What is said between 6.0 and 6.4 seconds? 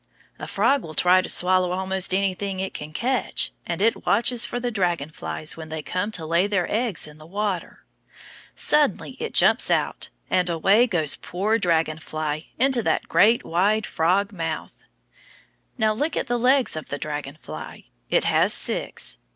to